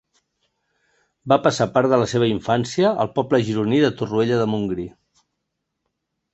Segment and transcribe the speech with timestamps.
[1.33, 4.91] Va passar part de la seva infància al poble gironí de Torroella de Montgrí.